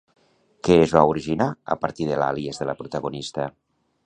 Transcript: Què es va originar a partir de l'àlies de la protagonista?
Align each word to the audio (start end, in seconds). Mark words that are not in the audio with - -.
Què 0.67 0.77
es 0.85 0.95
va 0.97 1.03
originar 1.11 1.49
a 1.75 1.77
partir 1.85 2.09
de 2.13 2.19
l'àlies 2.25 2.63
de 2.63 2.71
la 2.71 2.77
protagonista? 2.81 3.49